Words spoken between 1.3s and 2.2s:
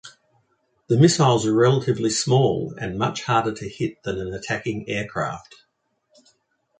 were relatively